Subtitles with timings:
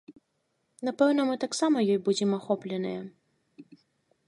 [0.89, 3.01] Напэўна, мы таксама ёй будзем ахопленыя.